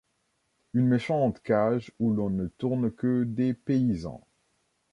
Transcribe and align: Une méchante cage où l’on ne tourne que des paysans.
Une 0.73 0.87
méchante 0.87 1.43
cage 1.43 1.91
où 1.99 2.09
l’on 2.11 2.31
ne 2.31 2.47
tourne 2.47 2.89
que 2.91 3.23
des 3.23 3.53
paysans. 3.53 4.21